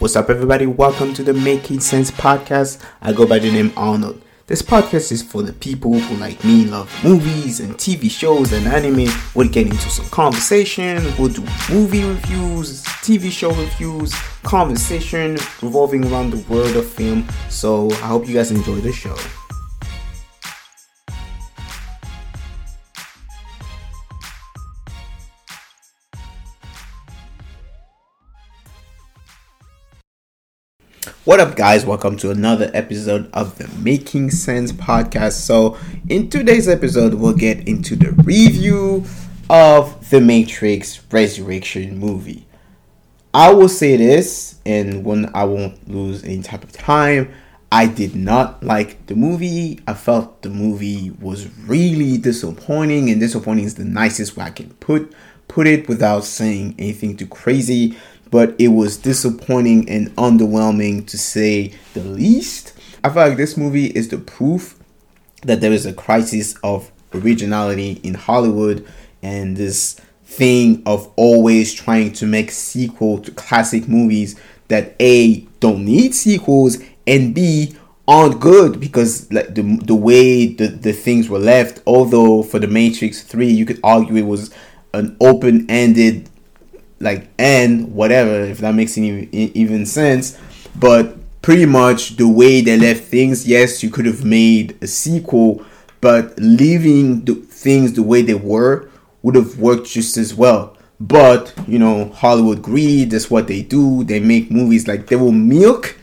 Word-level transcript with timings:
What's 0.00 0.14
up, 0.14 0.30
everybody? 0.30 0.64
Welcome 0.64 1.12
to 1.14 1.24
the 1.24 1.32
Making 1.32 1.80
Sense 1.80 2.12
podcast. 2.12 2.80
I 3.02 3.12
go 3.12 3.26
by 3.26 3.40
the 3.40 3.50
name 3.50 3.72
Arnold. 3.76 4.22
This 4.46 4.62
podcast 4.62 5.10
is 5.10 5.24
for 5.24 5.42
the 5.42 5.52
people 5.52 5.98
who, 5.98 6.16
like 6.18 6.44
me, 6.44 6.66
love 6.66 6.88
movies 7.02 7.58
and 7.58 7.74
TV 7.74 8.08
shows 8.08 8.52
and 8.52 8.64
anime. 8.68 9.12
We'll 9.34 9.48
get 9.48 9.66
into 9.66 9.90
some 9.90 10.06
conversation. 10.10 11.02
We'll 11.18 11.30
do 11.30 11.44
movie 11.68 12.04
reviews, 12.04 12.84
TV 12.84 13.32
show 13.32 13.50
reviews, 13.50 14.14
conversation 14.44 15.32
revolving 15.62 16.04
around 16.12 16.30
the 16.30 16.48
world 16.48 16.76
of 16.76 16.88
film. 16.88 17.26
So 17.48 17.90
I 17.90 18.06
hope 18.06 18.28
you 18.28 18.34
guys 18.34 18.52
enjoy 18.52 18.76
the 18.76 18.92
show. 18.92 19.16
What 31.28 31.40
up, 31.40 31.56
guys? 31.56 31.84
Welcome 31.84 32.16
to 32.20 32.30
another 32.30 32.70
episode 32.72 33.28
of 33.34 33.58
the 33.58 33.68
Making 33.82 34.30
Sense 34.30 34.72
podcast. 34.72 35.32
So, 35.32 35.76
in 36.08 36.30
today's 36.30 36.66
episode, 36.70 37.12
we'll 37.12 37.34
get 37.34 37.68
into 37.68 37.96
the 37.96 38.12
review 38.12 39.04
of 39.50 40.08
the 40.08 40.22
Matrix 40.22 41.02
Resurrection 41.12 41.98
movie. 41.98 42.46
I 43.34 43.52
will 43.52 43.68
say 43.68 43.98
this, 43.98 44.58
and 44.64 45.04
when 45.04 45.30
I 45.34 45.44
won't 45.44 45.86
lose 45.86 46.24
any 46.24 46.42
type 46.42 46.64
of 46.64 46.72
time, 46.72 47.30
I 47.70 47.88
did 47.88 48.16
not 48.16 48.62
like 48.62 49.04
the 49.04 49.14
movie. 49.14 49.80
I 49.86 49.92
felt 49.92 50.40
the 50.40 50.48
movie 50.48 51.10
was 51.10 51.46
really 51.66 52.16
disappointing, 52.16 53.10
and 53.10 53.20
disappointing 53.20 53.66
is 53.66 53.74
the 53.74 53.84
nicest 53.84 54.34
way 54.38 54.46
I 54.46 54.50
can 54.50 54.70
put 54.80 55.14
put 55.48 55.66
it 55.66 55.88
without 55.88 56.24
saying 56.24 56.74
anything 56.78 57.16
too 57.16 57.26
crazy 57.26 57.96
but 58.30 58.54
it 58.58 58.68
was 58.68 58.96
disappointing 58.96 59.88
and 59.88 60.14
underwhelming 60.16 61.06
to 61.06 61.18
say 61.18 61.74
the 61.94 62.02
least. 62.02 62.74
I 63.02 63.08
feel 63.10 63.28
like 63.28 63.36
this 63.36 63.56
movie 63.56 63.86
is 63.86 64.08
the 64.08 64.18
proof 64.18 64.78
that 65.42 65.60
there 65.60 65.72
is 65.72 65.86
a 65.86 65.92
crisis 65.92 66.56
of 66.62 66.90
originality 67.14 68.00
in 68.02 68.14
Hollywood 68.14 68.86
and 69.22 69.56
this 69.56 70.00
thing 70.24 70.82
of 70.84 71.10
always 71.16 71.72
trying 71.72 72.12
to 72.12 72.26
make 72.26 72.50
sequel 72.50 73.18
to 73.18 73.30
classic 73.32 73.88
movies 73.88 74.38
that 74.68 74.94
A 75.00 75.40
don't 75.60 75.84
need 75.84 76.14
sequels 76.14 76.78
and 77.06 77.34
B 77.34 77.74
aren't 78.06 78.40
good 78.40 78.80
because 78.80 79.30
like 79.32 79.54
the 79.54 79.62
the 79.84 79.94
way 79.94 80.46
the, 80.46 80.68
the 80.68 80.92
things 80.92 81.28
were 81.28 81.38
left 81.38 81.80
although 81.86 82.42
for 82.42 82.58
the 82.58 82.66
Matrix 82.66 83.22
3 83.22 83.46
you 83.46 83.66
could 83.66 83.80
argue 83.82 84.16
it 84.16 84.22
was 84.22 84.52
an 84.94 85.16
open-ended 85.20 86.28
like 87.00 87.28
end 87.38 87.94
whatever 87.94 88.40
if 88.40 88.58
that 88.58 88.74
makes 88.74 88.96
any 88.98 89.28
even 89.32 89.86
sense. 89.86 90.38
But 90.76 91.16
pretty 91.42 91.66
much 91.66 92.16
the 92.16 92.28
way 92.28 92.60
they 92.60 92.76
left 92.76 93.04
things 93.04 93.46
yes 93.46 93.82
you 93.82 93.90
could 93.90 94.04
have 94.04 94.24
made 94.24 94.76
a 94.82 94.86
sequel 94.86 95.64
but 96.00 96.36
leaving 96.38 97.24
the 97.24 97.34
things 97.34 97.92
the 97.92 98.02
way 98.02 98.22
they 98.22 98.34
were 98.34 98.88
would 99.22 99.34
have 99.34 99.58
worked 99.58 99.86
just 99.86 100.16
as 100.16 100.34
well. 100.34 100.76
But 101.00 101.54
you 101.66 101.78
know 101.78 102.10
hollywood 102.10 102.62
greed 102.62 103.10
that's 103.10 103.30
what 103.30 103.46
they 103.46 103.62
do. 103.62 104.04
They 104.04 104.20
make 104.20 104.50
movies 104.50 104.88
like 104.88 105.06
they 105.06 105.16
will 105.16 105.32
milk 105.32 105.96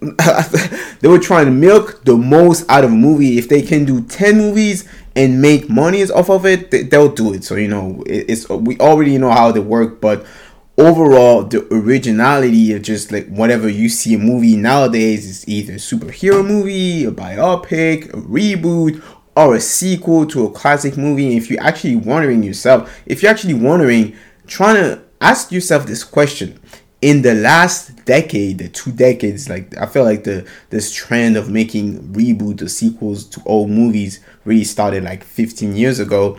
they 1.00 1.08
were 1.08 1.18
trying 1.18 1.44
to 1.44 1.50
milk 1.50 2.04
the 2.04 2.16
most 2.16 2.68
out 2.70 2.84
of 2.84 2.90
a 2.90 2.94
movie. 2.94 3.36
If 3.36 3.48
they 3.50 3.60
can 3.60 3.84
do 3.84 4.00
10 4.02 4.38
movies 4.38 4.88
and 5.14 5.42
make 5.42 5.68
monies 5.68 6.10
off 6.10 6.30
of 6.30 6.46
it, 6.46 6.90
they'll 6.90 7.12
do 7.12 7.34
it. 7.34 7.44
So 7.44 7.56
you 7.56 7.68
know, 7.68 8.02
it's 8.06 8.48
we 8.48 8.78
already 8.78 9.18
know 9.18 9.30
how 9.30 9.52
they 9.52 9.60
work, 9.60 10.00
but 10.00 10.24
overall, 10.80 11.42
the 11.42 11.66
originality 11.72 12.72
of 12.72 12.82
just 12.82 13.12
like 13.12 13.28
whatever 13.28 13.68
you 13.68 13.88
see 13.88 14.14
a 14.14 14.18
movie 14.18 14.56
nowadays 14.56 15.26
is 15.26 15.46
either 15.48 15.74
a 15.74 15.76
superhero 15.76 16.44
movie, 16.44 17.04
a 17.04 17.10
biopic, 17.10 18.08
a 18.08 18.16
reboot, 18.16 19.02
or 19.36 19.54
a 19.54 19.60
sequel 19.60 20.26
to 20.26 20.46
a 20.46 20.50
classic 20.50 20.96
movie. 20.96 21.36
If 21.36 21.50
you're 21.50 21.62
actually 21.62 21.96
wondering 21.96 22.42
yourself, 22.42 23.02
if 23.06 23.22
you're 23.22 23.30
actually 23.30 23.54
wondering, 23.54 24.16
trying 24.46 24.76
to 24.76 25.02
ask 25.20 25.52
yourself 25.52 25.86
this 25.86 26.02
question 26.02 26.58
in 27.02 27.22
the 27.22 27.34
last 27.34 28.04
decade, 28.04 28.58
the 28.58 28.68
two 28.68 28.92
decades, 28.92 29.48
like 29.48 29.76
I 29.76 29.86
feel 29.86 30.04
like 30.04 30.24
the 30.24 30.46
this 30.70 30.92
trend 30.92 31.36
of 31.36 31.50
making 31.50 32.12
reboot 32.12 32.62
or 32.62 32.68
sequels 32.68 33.24
to 33.26 33.42
old 33.44 33.70
movies 33.70 34.20
really 34.44 34.64
started 34.64 35.04
like 35.04 35.24
15 35.24 35.76
years 35.76 36.00
ago. 36.00 36.38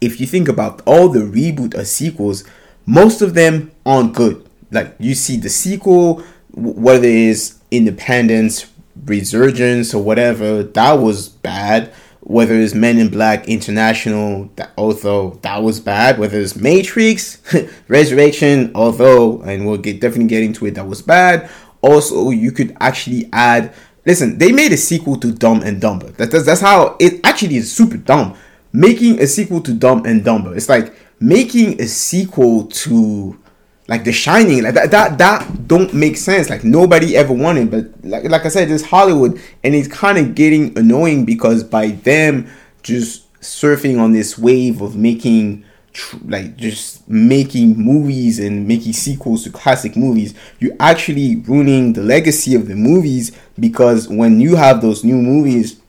If 0.00 0.20
you 0.20 0.26
think 0.26 0.48
about 0.48 0.82
all 0.86 1.08
the 1.08 1.20
reboot 1.20 1.76
or 1.76 1.84
sequels, 1.84 2.44
most 2.86 3.22
of 3.22 3.34
them 3.34 3.70
aren't 3.84 4.14
good. 4.14 4.48
Like 4.70 4.94
you 4.98 5.14
see 5.14 5.36
the 5.36 5.48
sequel, 5.48 6.22
whether 6.52 7.06
it 7.06 7.14
is 7.14 7.58
Independence, 7.70 8.70
Resurgence, 9.04 9.94
or 9.94 10.02
whatever, 10.02 10.62
that 10.62 10.92
was 10.94 11.28
bad 11.28 11.92
whether 12.24 12.54
it's 12.54 12.74
Men 12.74 12.98
in 12.98 13.08
Black 13.10 13.48
International, 13.48 14.50
that 14.56 14.72
although 14.78 15.38
that 15.42 15.62
was 15.62 15.78
bad, 15.78 16.18
whether 16.18 16.40
it's 16.40 16.56
Matrix, 16.56 17.40
Resurrection, 17.88 18.72
although, 18.74 19.42
and 19.42 19.66
we'll 19.66 19.76
get 19.76 20.00
definitely 20.00 20.28
get 20.28 20.42
into 20.42 20.66
it, 20.66 20.74
that 20.74 20.86
was 20.86 21.02
bad. 21.02 21.50
Also, 21.82 22.30
you 22.30 22.50
could 22.50 22.76
actually 22.80 23.28
add. 23.32 23.74
Listen, 24.06 24.38
they 24.38 24.52
made 24.52 24.72
a 24.72 24.76
sequel 24.76 25.16
to 25.16 25.32
Dumb 25.32 25.62
and 25.62 25.80
Dumber. 25.80 26.10
That, 26.12 26.30
that's, 26.30 26.44
that's 26.44 26.60
how 26.60 26.96
it 26.98 27.20
actually 27.24 27.56
is 27.56 27.72
super 27.72 27.96
dumb. 27.96 28.36
Making 28.72 29.20
a 29.20 29.26
sequel 29.26 29.60
to 29.62 29.72
Dumb 29.72 30.04
and 30.04 30.24
Dumber. 30.24 30.56
It's 30.56 30.68
like 30.68 30.94
making 31.24 31.80
a 31.80 31.86
sequel 31.86 32.66
to 32.66 33.38
like 33.86 34.04
The 34.04 34.12
Shining, 34.12 34.62
like 34.62 34.74
that, 34.74 34.90
that, 34.92 35.18
that 35.18 35.68
don't 35.68 35.92
make 35.92 36.16
sense. 36.16 36.48
Like 36.48 36.64
nobody 36.64 37.16
ever 37.16 37.32
wanted, 37.32 37.70
but 37.70 38.04
like, 38.04 38.24
like 38.24 38.44
I 38.44 38.48
said, 38.48 38.70
it's 38.70 38.84
Hollywood, 38.84 39.40
and 39.62 39.74
it's 39.74 39.88
kind 39.88 40.18
of 40.18 40.34
getting 40.34 40.76
annoying 40.78 41.24
because 41.24 41.64
by 41.64 41.88
them 41.88 42.48
just 42.82 43.30
surfing 43.40 44.00
on 44.00 44.12
this 44.12 44.38
wave 44.38 44.80
of 44.80 44.96
making 44.96 45.64
tr- 45.92 46.16
like 46.24 46.56
just 46.56 47.06
making 47.08 47.78
movies 47.78 48.38
and 48.38 48.66
making 48.66 48.94
sequels 48.94 49.44
to 49.44 49.50
classic 49.50 49.96
movies, 49.96 50.34
you're 50.60 50.76
actually 50.80 51.36
ruining 51.36 51.92
the 51.92 52.02
legacy 52.02 52.54
of 52.54 52.68
the 52.68 52.74
movies 52.74 53.32
because 53.58 54.08
when 54.08 54.40
you 54.40 54.56
have 54.56 54.80
those 54.80 55.04
new 55.04 55.16
movies, 55.16 55.80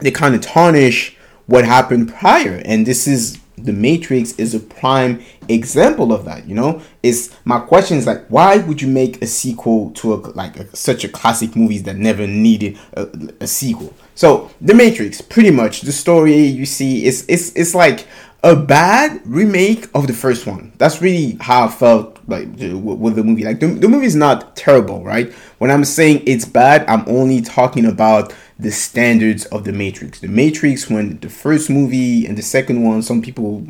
they 0.00 0.10
kind 0.10 0.34
of 0.34 0.40
tarnish 0.40 1.16
what 1.46 1.64
happened 1.66 2.08
prior, 2.08 2.62
and 2.64 2.86
this 2.86 3.06
is 3.06 3.38
the 3.64 3.72
Matrix 3.72 4.32
is 4.38 4.54
a 4.54 4.60
prime 4.60 5.24
example 5.48 6.12
of 6.12 6.24
that. 6.26 6.46
You 6.46 6.54
know, 6.54 6.82
is 7.02 7.34
my 7.44 7.58
question 7.58 7.96
is 7.96 8.06
like, 8.06 8.26
why 8.28 8.58
would 8.58 8.80
you 8.80 8.88
make 8.88 9.22
a 9.22 9.26
sequel 9.26 9.90
to 9.92 10.14
a 10.14 10.16
like 10.16 10.56
a, 10.58 10.76
such 10.76 11.02
a 11.04 11.08
classic 11.08 11.56
movies 11.56 11.82
that 11.84 11.96
never 11.96 12.26
needed 12.26 12.78
a, 12.92 13.08
a, 13.40 13.46
sequel? 13.46 13.92
So 14.14 14.50
the 14.60 14.74
Matrix, 14.74 15.20
pretty 15.20 15.50
much 15.50 15.80
the 15.80 15.92
story 15.92 16.36
you 16.36 16.66
see 16.66 17.04
is 17.04 17.24
it's 17.28 17.52
it's 17.56 17.74
like 17.74 18.06
a 18.42 18.54
bad 18.54 19.22
remake 19.24 19.88
of 19.94 20.06
the 20.06 20.12
first 20.12 20.46
one. 20.46 20.72
That's 20.76 21.00
really 21.00 21.38
how 21.40 21.64
I 21.64 21.68
felt 21.68 22.13
like 22.26 22.46
with 22.48 23.16
the 23.16 23.24
movie. 23.24 23.44
Like 23.44 23.60
the, 23.60 23.66
the 23.66 23.88
movie 23.88 24.06
is 24.06 24.16
not 24.16 24.56
terrible, 24.56 25.04
right? 25.04 25.32
When 25.58 25.70
I'm 25.70 25.84
saying 25.84 26.22
it's 26.26 26.44
bad, 26.44 26.84
I'm 26.88 27.04
only 27.06 27.40
talking 27.40 27.86
about 27.86 28.34
the 28.58 28.70
standards 28.70 29.46
of 29.46 29.64
the 29.64 29.72
Matrix. 29.72 30.20
The 30.20 30.28
Matrix, 30.28 30.88
when 30.88 31.18
the 31.18 31.28
first 31.28 31.68
movie 31.68 32.26
and 32.26 32.38
the 32.38 32.42
second 32.42 32.82
one, 32.84 33.02
some 33.02 33.20
people 33.20 33.66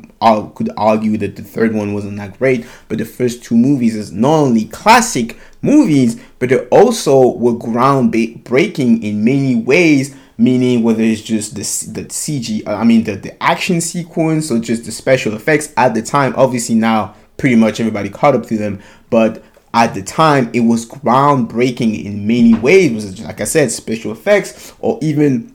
could 0.55 0.71
argue 0.77 1.17
that 1.19 1.37
the 1.37 1.43
third 1.43 1.75
one 1.75 1.95
wasn't 1.95 2.19
that 2.19 2.39
great, 2.39 2.67
but 2.89 2.99
the 2.99 3.05
first 3.05 3.43
two 3.43 3.57
movies 3.57 3.97
is 3.97 4.13
not 4.13 4.35
only 4.35 4.67
classic 4.67 5.39
movies, 5.63 6.21
but 6.39 6.51
they 6.51 6.67
also 6.67 7.33
were 7.37 7.55
groundbreaking 7.55 9.03
in 9.03 9.25
many 9.25 9.57
ways. 9.57 10.15
Meaning, 10.37 10.83
whether 10.83 11.01
it's 11.01 11.23
just 11.23 11.55
the 11.55 11.61
the 11.93 12.09
CG, 12.09 12.67
I 12.67 12.83
mean 12.83 13.05
the 13.05 13.15
the 13.15 13.41
action 13.41 13.81
sequence 13.81 14.51
or 14.51 14.59
just 14.59 14.85
the 14.85 14.91
special 14.91 15.33
effects 15.35 15.73
at 15.77 15.95
the 15.95 16.03
time. 16.03 16.35
Obviously, 16.37 16.75
now 16.75 17.15
pretty 17.37 17.57
much 17.57 17.81
everybody 17.81 18.09
caught 18.09 18.35
up 18.35 18.47
to 18.47 18.57
them, 18.57 18.81
but 19.11 19.43
at 19.73 19.93
the 19.93 20.03
time 20.03 20.51
it 20.53 20.61
was 20.61 20.87
groundbreaking 20.87 22.05
in 22.05 22.27
many 22.27 22.55
ways. 22.55 22.91
It 22.91 22.95
was 22.95 23.21
like 23.21 23.41
i 23.41 23.45
said 23.45 23.71
special 23.73 24.13
effects 24.13 24.73
or 24.79 24.99
even 25.03 25.55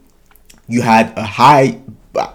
you 0.68 0.81
had 0.81 1.18
a 1.18 1.24
high 1.24 1.80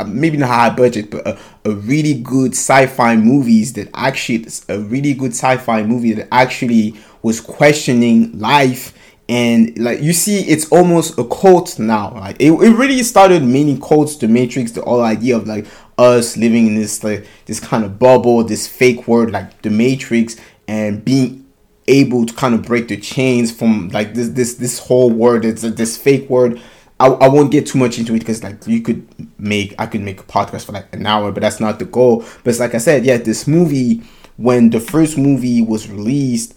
maybe 0.07 0.37
not 0.37 0.49
high 0.49 0.71
budget 0.71 1.11
but 1.11 1.27
a, 1.27 1.39
a 1.65 1.71
really 1.73 2.15
good 2.15 2.53
sci-fi 2.53 3.17
movies 3.17 3.75
that 3.75 3.89
actually 3.95 4.47
a 4.69 4.79
really 4.79 5.13
good 5.15 5.33
sci-fi 5.33 5.83
movie 5.83 6.13
that 6.13 6.29
actually 6.33 6.95
was 7.23 7.41
questioning 7.41 8.37
life 8.39 8.95
and 9.29 9.77
like 9.79 10.03
you 10.03 10.13
see 10.13 10.41
it's 10.41 10.71
almost 10.71 11.19
a 11.19 11.25
cult 11.25 11.79
now. 11.79 12.13
Like 12.15 12.37
it, 12.39 12.53
it 12.53 12.77
really 12.77 13.03
started 13.03 13.43
many 13.43 13.79
cults 13.79 14.17
the 14.17 14.29
matrix 14.29 14.73
the 14.73 14.83
whole 14.83 15.03
idea 15.03 15.37
of 15.37 15.47
like 15.47 15.67
us 15.97 16.37
living 16.37 16.67
in 16.67 16.75
this 16.75 17.03
like 17.03 17.27
this 17.47 17.61
kind 17.61 17.85
of 17.85 17.99
bubble 17.99 18.43
this 18.45 18.67
fake 18.67 19.07
world 19.07 19.31
like 19.31 19.63
the 19.63 19.71
matrix 19.71 20.37
and 20.67 21.05
being 21.05 21.47
able 21.87 22.27
to 22.27 22.35
kind 22.35 22.55
of 22.55 22.63
break 22.63 22.89
the 22.89 22.97
chains 22.97 23.53
from 23.53 23.89
like 23.91 24.15
this 24.15 24.31
this 24.31 24.55
this 24.55 24.79
whole 24.79 25.11
world 25.11 25.45
it's 25.45 25.63
this 25.63 25.97
fake 25.97 26.29
word 26.29 26.61
I, 26.99 27.07
I 27.09 27.29
won't 27.29 27.51
get 27.51 27.67
too 27.67 27.79
much 27.79 27.99
into 27.99 28.15
it 28.15 28.21
because 28.21 28.43
like 28.43 28.67
you 28.67 28.81
could 28.81 29.07
make 29.39 29.75
i 29.79 29.87
could 29.87 30.01
make 30.01 30.21
a 30.21 30.25
podcast 30.25 30.65
for 30.65 30.73
like 30.73 30.93
an 30.95 31.07
hour 31.07 31.31
but 31.31 31.41
that's 31.43 31.61
not 31.61 31.79
the 31.79 31.85
goal. 31.85 32.25
But 32.43 32.51
it's 32.51 32.61
like 32.61 32.75
i 32.75 32.79
said 32.79 33.05
yeah 33.05 33.19
this 33.19 33.47
movie 33.47 34.03
when 34.37 34.71
the 34.71 34.81
first 34.81 35.17
movie 35.17 35.63
was 35.63 35.89
released 35.89 36.55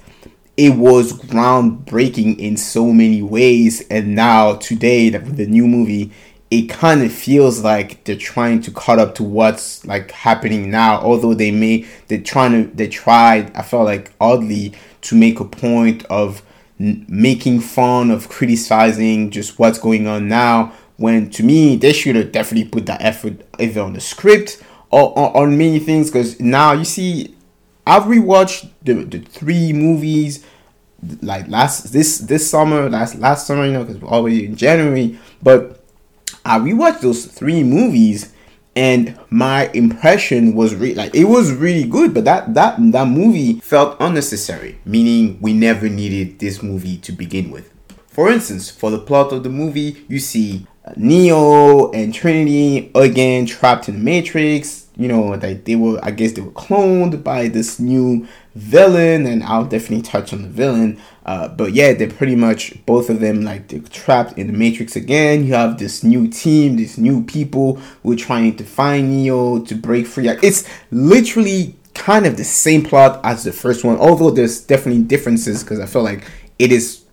it 0.58 0.76
was 0.76 1.14
groundbreaking 1.14 2.40
in 2.40 2.58
so 2.58 2.92
many 2.92 3.22
ways 3.22 3.88
and 3.90 4.16
now 4.16 4.56
today 4.56 5.12
with 5.12 5.38
the 5.38 5.46
new 5.46 5.68
movie 5.68 6.12
it 6.50 6.68
kind 6.70 7.04
of 7.04 7.12
feels 7.12 7.62
like 7.62 8.04
they're 8.06 8.16
trying 8.16 8.62
to 8.62 8.72
cut 8.72 8.98
up 8.98 9.14
to 9.14 9.24
what's 9.24 9.86
like 9.86 10.10
happening 10.12 10.72
now 10.72 11.00
although 11.02 11.34
they 11.34 11.52
may 11.52 11.86
they're 12.08 12.22
trying 12.22 12.52
to 12.52 12.76
they 12.76 12.88
tried 12.88 13.56
i 13.56 13.62
felt 13.62 13.86
like 13.86 14.12
oddly 14.20 14.74
to 15.02 15.16
make 15.16 15.40
a 15.40 15.46
point 15.46 16.04
of 16.06 16.42
n- 16.80 17.06
making 17.08 17.60
fun 17.60 18.10
of 18.10 18.28
criticizing 18.28 19.30
just 19.30 19.60
what's 19.60 19.78
going 19.78 20.08
on 20.08 20.28
now 20.28 20.74
when 20.98 21.30
to 21.30 21.44
me 21.44 21.76
they 21.76 21.94
should 21.94 22.16
have 22.16 22.32
definitely 22.32 22.68
put 22.68 22.88
that 22.88 23.02
effort 23.02 23.46
either 23.60 23.82
on 23.82 23.94
the 23.94 24.02
script 24.02 24.64
or, 24.90 25.18
or 25.18 25.38
on 25.38 25.58
many 25.58 25.80
things 25.80 26.10
because 26.10 26.40
now 26.40 26.72
you 26.72 26.86
see 26.86 27.36
i've 27.88 28.04
rewatched 28.04 28.70
the, 28.84 28.94
the 28.94 29.20
three 29.20 29.74
movies 29.74 30.46
like 31.22 31.48
last 31.48 31.94
this 31.94 32.20
this 32.20 32.50
summer 32.50 32.90
last 32.90 33.16
last 33.20 33.48
summer 33.48 33.66
you 33.66 33.74
know 33.74 33.84
because 33.84 34.02
we're 34.02 34.10
already 34.10 34.46
in 34.46 34.56
january 34.56 35.18
but 35.42 35.78
I 36.48 36.60
rewatched 36.60 37.02
those 37.02 37.26
three 37.26 37.62
movies 37.62 38.34
and 38.74 39.20
my 39.30 39.70
impression 39.74 40.56
was 40.56 40.74
really 40.76 40.96
like 40.96 41.14
it 41.14 41.26
was 41.26 41.52
really 41.52 41.84
good 41.84 42.14
but 42.14 42.24
that 42.24 42.54
that 42.54 42.78
that 42.94 43.08
movie 43.08 43.60
felt 43.60 43.98
unnecessary 44.00 44.80
meaning 44.86 45.40
we 45.42 45.52
never 45.52 45.90
needed 45.90 46.40
this 46.40 46.64
movie 46.64 46.98
to 47.00 47.12
begin 47.12 47.52
with. 47.52 47.74
For 48.08 48.32
instance 48.32 48.70
for 48.70 48.92
the 48.92 49.00
plot 49.00 49.34
of 49.34 49.44
the 49.44 49.50
movie 49.50 50.06
you 50.08 50.20
see 50.20 50.66
neo 50.96 51.92
and 51.92 52.14
trinity 52.14 52.92
again 52.96 53.46
trapped 53.46 53.88
in 53.88 53.96
the 53.96 54.04
matrix 54.04 54.88
you 54.96 55.08
know 55.08 55.36
that 55.36 55.66
they 55.66 55.76
were 55.76 56.00
i 56.04 56.12
guess 56.12 56.34
they 56.34 56.42
were 56.42 56.52
cloned 56.52 57.24
by 57.24 57.48
this 57.48 57.80
new 57.80 58.28
villain 58.56 59.26
and 59.26 59.44
i'll 59.44 59.66
definitely 59.66 60.02
touch 60.02 60.34
on 60.34 60.42
the 60.42 60.50
villain 60.50 61.00
uh, 61.28 61.50
but 61.50 61.74
yeah, 61.74 61.92
they're 61.94 62.10
pretty 62.10 62.38
much 62.38 62.74
both 62.86 63.10
of 63.10 63.20
them 63.20 63.42
like 63.42 63.68
they're 63.68 63.82
trapped 63.82 64.38
in 64.38 64.48
the 64.48 64.54
Matrix 64.54 64.96
again. 64.96 65.46
You 65.46 65.54
have 65.56 65.78
this 65.78 66.02
new 66.02 66.30
team, 66.30 66.78
these 66.78 66.98
new 66.98 67.22
people 67.26 67.76
who 68.02 68.14
are 68.14 68.16
trying 68.16 68.56
to 68.56 68.64
find 68.64 69.10
Neo 69.10 69.60
to 69.60 69.76
break 69.76 70.08
free. 70.08 70.24
Like, 70.24 70.42
it's 70.42 70.64
literally 70.90 71.76
kind 71.94 72.26
of 72.26 72.38
the 72.38 72.46
same 72.46 72.82
plot 72.82 73.20
as 73.26 73.44
the 73.44 73.52
first 73.52 73.84
one, 73.84 73.98
although 73.98 74.32
there's 74.32 74.62
definitely 74.62 75.04
differences 75.04 75.64
because 75.66 75.82
I 75.82 75.86
feel 75.86 76.04
like 76.04 76.26
it 76.58 76.72
is 76.72 77.04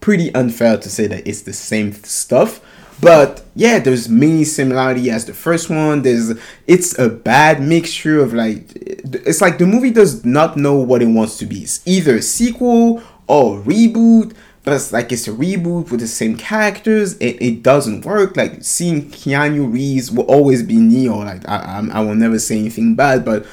pretty 0.00 0.32
unfair 0.36 0.76
to 0.76 0.88
say 0.88 1.08
that 1.08 1.26
it's 1.26 1.42
the 1.42 1.52
same 1.52 1.92
stuff. 1.94 2.60
But 3.02 3.44
yeah, 3.56 3.80
there's 3.80 4.08
many 4.08 4.44
similarity 4.44 5.10
as 5.10 5.24
the 5.24 5.34
first 5.34 5.68
one. 5.68 6.02
There's 6.02 6.38
it's 6.68 6.96
a 6.98 7.08
bad 7.08 7.60
mixture 7.60 8.20
of 8.20 8.32
like 8.32 8.68
it's 8.76 9.40
like 9.40 9.58
the 9.58 9.66
movie 9.66 9.90
does 9.90 10.24
not 10.24 10.56
know 10.56 10.76
what 10.76 11.02
it 11.02 11.06
wants 11.06 11.36
to 11.38 11.46
be. 11.46 11.62
It's 11.62 11.84
either 11.84 12.16
a 12.16 12.22
sequel 12.22 13.02
oh 13.28 13.62
reboot 13.66 14.34
but 14.64 14.74
it's 14.74 14.92
like 14.92 15.10
it's 15.10 15.26
a 15.26 15.32
reboot 15.32 15.90
with 15.90 16.00
the 16.00 16.06
same 16.06 16.36
characters 16.36 17.16
it, 17.18 17.40
it 17.40 17.62
doesn't 17.62 18.04
work 18.04 18.36
like 18.36 18.62
seeing 18.62 19.10
keanu 19.10 19.72
reeves 19.72 20.10
will 20.10 20.24
always 20.24 20.62
be 20.62 20.76
neo 20.76 21.18
like 21.18 21.48
i, 21.48 21.56
I, 21.56 21.98
I 21.98 22.00
will 22.00 22.14
never 22.14 22.38
say 22.38 22.58
anything 22.58 22.94
bad 22.94 23.24
but 23.24 23.46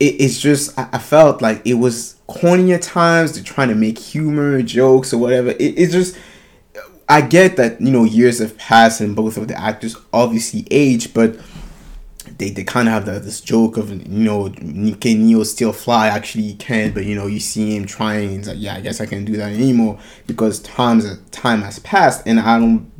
it, 0.00 0.20
it's 0.20 0.40
just 0.40 0.78
I, 0.78 0.88
I, 0.92 0.98
felt 0.98 1.40
like 1.40 1.62
it 1.64 1.74
was 1.74 2.16
corny 2.26 2.72
at 2.72 2.82
times 2.82 3.34
they're 3.34 3.44
trying 3.44 3.68
to 3.68 3.74
make 3.74 3.98
humor 3.98 4.60
jokes 4.62 5.12
or 5.12 5.18
whatever 5.18 5.50
it, 5.50 5.60
it's 5.60 5.92
just 5.92 6.16
i 7.12 7.20
get 7.20 7.56
that 7.56 7.80
you 7.80 7.90
know 7.90 8.04
years 8.04 8.38
have 8.38 8.56
passed 8.58 9.00
and 9.00 9.14
both 9.14 9.36
of 9.36 9.48
the 9.48 9.58
actors 9.58 9.96
obviously 10.12 10.66
age 10.70 11.12
but 11.14 11.36
they, 12.38 12.50
they 12.50 12.64
kind 12.64 12.88
of 12.88 12.94
have 12.94 13.06
the, 13.06 13.18
this 13.20 13.40
joke 13.40 13.76
of 13.76 13.90
you 13.90 14.24
know 14.24 14.48
can 14.50 15.26
Neo 15.26 15.42
still 15.42 15.72
fly 15.72 16.08
actually 16.08 16.44
he 16.44 16.54
can 16.54 16.92
but 16.92 17.04
you 17.04 17.14
know 17.14 17.26
you 17.26 17.40
see 17.40 17.76
him 17.76 17.84
trying 17.84 18.30
he's 18.30 18.48
like 18.48 18.56
yeah 18.58 18.74
I 18.74 18.80
guess 18.80 19.00
I 19.00 19.06
can't 19.06 19.24
do 19.24 19.36
that 19.36 19.52
anymore 19.52 19.98
because 20.26 20.60
times 20.60 21.06
time 21.30 21.62
has 21.62 21.78
passed 21.80 22.26
and 22.26 22.40
I 22.40 22.58
don't 22.58 22.90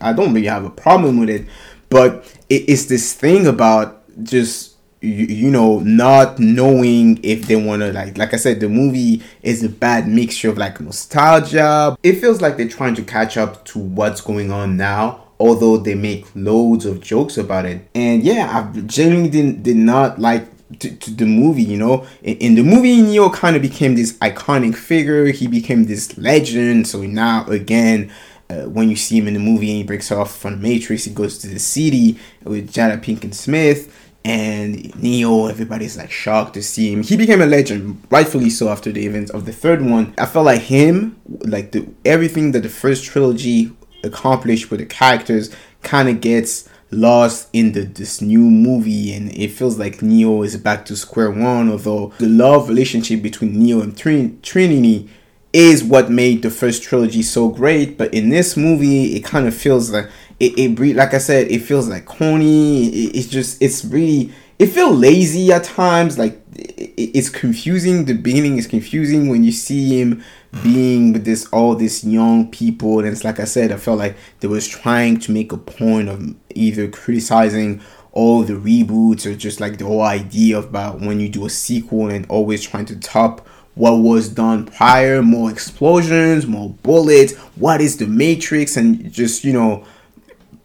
I 0.00 0.12
don't 0.12 0.34
really 0.34 0.46
have 0.46 0.64
a 0.64 0.70
problem 0.70 1.18
with 1.18 1.30
it. 1.30 1.46
But 1.90 2.24
it, 2.48 2.68
it's 2.68 2.86
this 2.86 3.12
thing 3.14 3.46
about 3.46 4.02
just 4.22 4.73
you, 5.04 5.26
you 5.26 5.50
know 5.50 5.80
not 5.80 6.38
knowing 6.38 7.18
if 7.22 7.46
they 7.46 7.56
want 7.56 7.82
to 7.82 7.92
like 7.92 8.16
like 8.16 8.32
I 8.32 8.36
said 8.36 8.60
the 8.60 8.68
movie 8.68 9.22
is 9.42 9.62
a 9.62 9.68
bad 9.68 10.08
mixture 10.08 10.50
of 10.50 10.58
like 10.58 10.80
nostalgia 10.80 11.96
it 12.02 12.14
feels 12.14 12.40
like 12.40 12.56
they're 12.56 12.68
trying 12.68 12.94
to 12.94 13.02
catch 13.02 13.36
up 13.36 13.64
to 13.66 13.78
what's 13.78 14.20
going 14.20 14.50
on 14.50 14.76
now 14.76 15.24
although 15.38 15.76
they 15.76 15.94
make 15.94 16.26
loads 16.34 16.86
of 16.86 17.00
jokes 17.00 17.36
about 17.36 17.66
it. 17.66 17.88
And 17.94 18.22
yeah, 18.22 18.70
I 18.74 18.80
genuinely 18.80 19.30
did, 19.30 19.62
did 19.62 19.76
not 19.76 20.18
like 20.18 20.46
to, 20.78 20.94
to 20.96 21.10
the 21.10 21.26
movie, 21.26 21.62
you 21.62 21.76
know. 21.76 22.06
In, 22.22 22.36
in, 22.38 22.54
the 22.54 22.62
movie, 22.62 23.02
Neo 23.02 23.30
kind 23.30 23.56
of 23.56 23.62
became 23.62 23.94
this 23.94 24.14
iconic 24.18 24.74
figure. 24.74 25.26
He 25.26 25.46
became 25.46 25.84
this 25.84 26.16
legend. 26.16 26.86
So 26.86 27.02
now, 27.02 27.46
again, 27.46 28.12
uh, 28.48 28.62
when 28.62 28.88
you 28.88 28.96
see 28.96 29.18
him 29.18 29.28
in 29.28 29.34
the 29.34 29.40
movie 29.40 29.70
and 29.70 29.78
he 29.78 29.82
breaks 29.84 30.10
off 30.12 30.36
from 30.36 30.52
the 30.52 30.68
Matrix, 30.68 31.04
he 31.04 31.12
goes 31.12 31.38
to 31.38 31.48
the 31.48 31.58
city 31.58 32.18
with 32.42 32.72
Jada 32.72 33.02
Pinkett 33.02 33.34
Smith. 33.34 33.94
And 34.24 34.94
Neo, 35.02 35.46
everybody's 35.46 35.98
like 35.98 36.10
shocked 36.10 36.54
to 36.54 36.62
see 36.62 36.92
him. 36.92 37.02
He 37.02 37.16
became 37.16 37.42
a 37.42 37.46
legend, 37.46 38.02
rightfully 38.10 38.48
so, 38.48 38.68
after 38.70 38.90
the 38.90 39.04
events 39.04 39.30
of 39.30 39.44
the 39.44 39.52
third 39.52 39.84
one. 39.84 40.14
I 40.16 40.24
felt 40.24 40.46
like 40.46 40.62
him, 40.62 41.20
like 41.40 41.72
the 41.72 41.86
everything 42.06 42.52
that 42.52 42.62
the 42.62 42.70
first 42.70 43.04
trilogy 43.04 43.72
accomplished 44.02 44.70
with 44.70 44.80
the 44.80 44.86
characters 44.86 45.54
kind 45.82 46.08
of 46.08 46.20
gets 46.20 46.68
lost 46.90 47.48
in 47.52 47.72
the 47.72 47.82
this 47.82 48.20
new 48.20 48.48
movie 48.50 49.12
and 49.12 49.30
it 49.32 49.48
feels 49.48 49.78
like 49.78 50.02
Neo 50.02 50.42
is 50.42 50.56
back 50.56 50.84
to 50.86 50.96
square 50.96 51.30
one 51.30 51.70
although 51.70 52.12
the 52.18 52.28
love 52.28 52.68
relationship 52.68 53.22
between 53.22 53.58
Neo 53.58 53.80
and 53.80 53.96
Trin- 53.96 54.40
Trinity 54.42 55.08
is 55.52 55.82
what 55.82 56.10
made 56.10 56.42
the 56.42 56.50
first 56.50 56.82
trilogy 56.82 57.22
so 57.22 57.48
great 57.48 57.98
but 57.98 58.12
in 58.14 58.28
this 58.28 58.56
movie 58.56 59.16
it 59.16 59.24
kind 59.24 59.46
of 59.46 59.54
feels 59.54 59.90
like 59.90 60.08
it, 60.46 60.78
it 60.78 60.96
like 60.96 61.14
I 61.14 61.18
said 61.18 61.50
it 61.50 61.60
feels 61.60 61.88
like 61.88 62.04
corny. 62.06 62.86
It, 62.86 63.16
it's 63.16 63.28
just 63.28 63.60
it's 63.62 63.84
really 63.84 64.32
it 64.58 64.66
feels 64.66 64.96
lazy 64.96 65.52
at 65.52 65.64
times. 65.64 66.18
Like 66.18 66.40
it, 66.54 66.92
it's 66.96 67.28
confusing. 67.28 68.04
The 68.04 68.14
beginning 68.14 68.58
is 68.58 68.66
confusing 68.66 69.28
when 69.28 69.44
you 69.44 69.52
see 69.52 70.00
him 70.00 70.22
being 70.62 71.12
with 71.12 71.24
this 71.24 71.46
all 71.46 71.74
these 71.74 72.04
young 72.04 72.50
people. 72.50 73.00
And 73.00 73.08
it's 73.08 73.24
like 73.24 73.40
i 73.40 73.44
said 73.44 73.72
i 73.72 73.76
felt 73.76 73.98
like 73.98 74.16
they 74.40 74.48
was 74.48 74.68
trying 74.68 75.18
to 75.20 75.32
make 75.32 75.52
a 75.52 75.56
point 75.56 76.08
of 76.08 76.34
either 76.54 76.88
criticizing 76.88 77.80
all 78.12 78.44
the 78.44 78.52
reboots 78.52 79.26
or 79.26 79.34
just 79.34 79.60
like 79.60 79.78
the 79.78 79.84
whole 79.84 80.02
idea 80.02 80.56
of 80.56 80.66
about 80.66 81.00
when 81.00 81.18
you 81.18 81.28
do 81.28 81.44
a 81.46 81.50
sequel 81.50 82.08
and 82.08 82.24
always 82.28 82.62
trying 82.62 82.84
to 82.86 82.96
top 83.00 83.46
what 83.74 83.96
was 83.96 84.28
done 84.28 84.66
prior. 84.66 85.20
More 85.22 85.50
explosions 85.50 86.46
more 86.46 86.70
bullets. 86.70 87.34
What 87.56 87.80
is 87.80 87.96
the 87.96 88.06
matrix? 88.06 88.76
And 88.76 89.12
just 89.12 89.44
you 89.44 89.52
know 89.52 89.84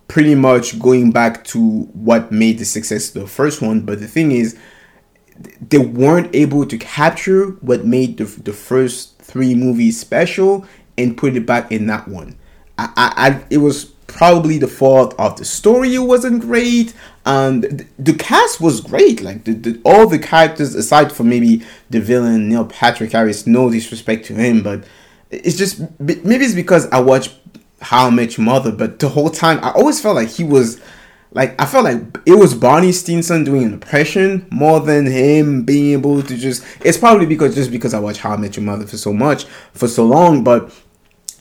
pretty 0.10 0.36
much 0.36 0.78
going 0.80 1.12
back 1.12 1.46
to 1.46 1.84
what 1.94 2.32
made 2.32 2.60
the 2.60 2.66
success 2.66 3.16
of 3.16 3.22
the 3.22 3.28
first 3.28 3.62
one 3.62 3.82
but 3.82 4.00
the 4.02 4.08
thing 4.08 4.34
is 4.34 4.58
they 5.62 5.78
weren't 5.78 6.34
able 6.36 6.66
to 6.66 6.78
capture 6.78 7.52
what 7.62 7.86
made 7.86 8.18
the, 8.18 8.26
the 8.26 8.54
first 8.54 9.18
three 9.20 9.56
movies 9.56 10.00
special 10.00 10.66
and 10.98 11.18
put 11.18 11.36
it 11.36 11.46
back 11.46 11.72
in 11.72 11.88
that 11.88 12.08
one. 12.08 12.38
I, 12.78 12.92
I, 12.96 13.28
I 13.28 13.46
it 13.50 13.60
was 13.60 13.86
probably 14.08 14.58
the 14.58 14.68
fault 14.68 15.14
of 15.20 15.38
the 15.38 15.46
story 15.46 15.94
it 15.94 16.00
wasn't 16.00 16.42
great 16.42 16.96
and 17.28 17.64
the, 17.64 17.86
the 18.00 18.14
cast 18.14 18.60
was 18.60 18.82
great 18.82 19.22
like 19.22 19.44
the, 19.44 19.54
the, 19.54 19.80
all 19.86 20.08
the 20.08 20.18
characters 20.18 20.74
aside 20.74 21.12
from 21.12 21.30
maybe 21.30 21.64
the 21.92 22.00
villain 22.00 22.50
neil 22.50 22.66
patrick 22.66 23.12
harris 23.12 23.46
no 23.46 23.70
disrespect 23.70 24.26
to 24.26 24.34
him 24.34 24.64
but 24.64 24.84
it's 25.30 25.56
just 25.56 25.80
maybe 26.00 26.44
it's 26.44 26.56
because 26.56 26.88
i 26.88 27.00
watched 27.00 27.38
how 27.82 28.10
Your 28.10 28.46
Mother 28.46 28.72
but 28.72 29.00
the 29.00 29.10
whole 29.10 29.30
time 29.30 29.60
i 29.64 29.72
always 29.72 30.02
felt 30.02 30.16
like 30.16 30.30
he 30.30 30.44
was 30.44 30.80
like 31.32 31.60
I 31.62 31.66
felt 31.66 31.84
like 31.84 32.02
it 32.26 32.36
was 32.36 32.54
Barney 32.54 32.92
Stinson 32.92 33.44
doing 33.44 33.64
an 33.64 33.74
impression 33.74 34.48
more 34.50 34.80
than 34.80 35.06
him 35.06 35.64
being 35.64 35.94
able 35.94 36.24
to 36.24 36.36
just. 36.36 36.66
It's 36.84 36.98
probably 36.98 37.26
because 37.26 37.56
just 37.56 37.72
because 37.72 37.94
I 37.94 38.00
watched 38.00 38.20
How 38.20 38.32
I 38.32 38.38
Met 38.38 38.56
Your 38.56 38.66
Mother 38.66 38.88
for 38.88 38.98
so 38.98 39.14
much 39.14 39.46
for 39.74 39.88
so 39.88 40.06
long, 40.06 40.44
but 40.44 40.74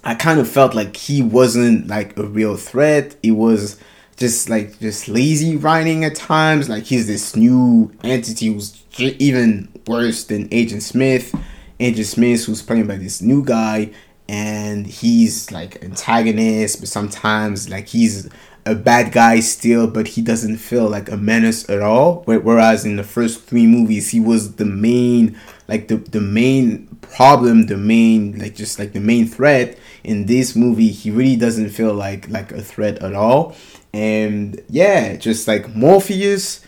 I 0.05 0.15
kind 0.15 0.41
of 0.41 0.49
felt 0.49 0.75
like 0.75 0.97
he 0.97 1.23
wasn't 1.23 1.89
like 1.89 2.17
a 2.19 2.25
real 2.25 2.57
threat. 2.57 3.17
It 3.23 3.33
was 3.33 3.81
just 4.17 4.51
like 4.51 4.79
just 4.79 5.09
lazy 5.09 5.57
writing 5.57 6.05
at 6.05 6.15
times. 6.15 6.69
Like 6.69 6.85
he's 6.85 7.07
this 7.07 7.35
new 7.35 7.91
entity 8.05 8.47
who's 8.47 8.83
even 8.99 9.69
worse 9.87 10.25
than 10.25 10.49
Agent 10.53 10.83
Smith. 10.83 11.35
Agent 11.81 12.07
Smith, 12.07 12.45
who's 12.45 12.61
playing 12.61 12.89
by 12.89 12.97
this 12.97 13.23
new 13.23 13.45
guy, 13.45 13.93
and 14.29 14.87
he's 14.87 15.51
like 15.51 15.83
antagonist, 15.83 16.81
but 16.81 16.89
sometimes 16.89 17.69
like 17.69 17.89
he's 17.89 18.29
a 18.67 18.75
bad 18.75 19.13
guy 19.13 19.41
still, 19.41 19.87
but 19.87 20.09
he 20.09 20.21
doesn't 20.21 20.59
feel 20.59 20.89
like 20.89 21.11
a 21.11 21.17
menace 21.17 21.69
at 21.71 21.81
all. 21.81 22.23
Whereas 22.27 22.85
in 22.85 22.97
the 22.97 23.03
first 23.03 23.45
three 23.45 23.67
movies, 23.67 24.11
he 24.11 24.21
was 24.21 24.57
the 24.57 24.67
main, 24.67 25.39
like 25.69 25.89
the 25.89 25.97
the 25.97 26.21
main 26.21 26.87
problem, 27.01 27.67
the 27.67 27.79
main 27.79 28.39
like 28.39 28.55
just 28.55 28.79
like 28.79 28.93
the 28.93 29.01
main 29.01 29.27
threat. 29.27 29.79
In 30.05 30.27
this 30.27 30.55
movie, 30.55 30.89
he 30.91 31.11
really 31.11 31.37
doesn't 31.37 31.71
feel 31.71 31.95
like 31.95 32.29
like 32.29 32.53
a 32.53 32.61
threat 32.61 32.99
at 32.99 33.15
all. 33.15 33.57
And 33.95 34.61
yeah, 34.69 35.17
just 35.17 35.49
like 35.49 35.75
Morpheus, 35.75 36.61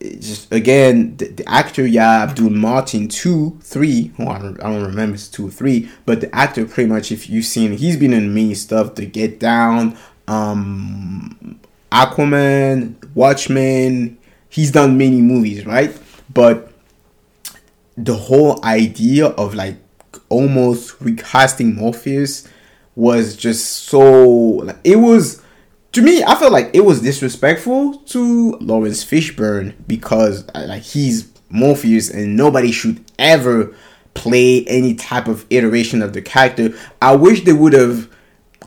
just 0.00 0.52
again 0.52 1.16
the, 1.16 1.26
the 1.28 1.48
actor 1.48 1.86
yeah 1.86 2.22
Abdul-Mateen 2.22 3.10
two 3.10 3.58
three 3.62 4.12
oh, 4.18 4.28
I, 4.28 4.38
don't, 4.38 4.60
I 4.60 4.64
don't 4.64 4.84
remember 4.84 5.14
it's 5.14 5.28
two 5.28 5.50
three 5.50 5.90
but 6.06 6.20
the 6.20 6.34
actor 6.34 6.64
pretty 6.66 6.88
much 6.88 7.12
if 7.12 7.28
you've 7.28 7.44
seen 7.44 7.72
he's 7.72 7.96
been 7.96 8.12
in 8.12 8.34
many 8.34 8.54
stuff 8.54 8.94
to 8.94 9.06
get 9.06 9.40
down 9.40 9.96
um 10.26 11.58
Aquaman 11.90 12.94
Watchmen 13.14 14.18
he's 14.48 14.70
done 14.72 14.98
many 14.98 15.20
movies 15.20 15.66
right? 15.66 15.96
But 16.32 16.72
the 17.96 18.14
whole 18.14 18.64
idea 18.64 19.26
of 19.26 19.54
like 19.54 19.76
almost 20.28 21.00
recasting 21.00 21.74
Morpheus 21.74 22.46
was 22.94 23.36
just 23.36 23.84
so 23.84 24.10
like 24.10 24.78
it 24.84 24.96
was 24.96 25.42
to 25.98 26.04
me 26.04 26.22
I 26.22 26.36
felt 26.36 26.52
like 26.52 26.70
it 26.74 26.84
was 26.84 27.00
disrespectful 27.00 27.98
to 27.98 28.52
Laurence 28.60 29.04
Fishburne 29.04 29.74
because 29.86 30.46
uh, 30.54 30.64
like 30.68 30.82
he's 30.82 31.32
Morpheus 31.50 32.08
and 32.10 32.36
nobody 32.36 32.70
should 32.70 33.04
ever 33.18 33.74
play 34.14 34.64
any 34.66 34.94
type 34.94 35.26
of 35.26 35.44
iteration 35.50 36.02
of 36.02 36.12
the 36.12 36.22
character. 36.22 36.72
I 37.02 37.16
wish 37.16 37.44
they 37.44 37.52
would 37.52 37.72
have 37.72 38.08